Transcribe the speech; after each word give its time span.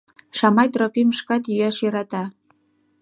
Шамай 0.37 0.67
Тропим 0.73 1.09
шкат 1.19 1.43
йӱаш 1.49 1.77
йӧрата. 1.83 2.23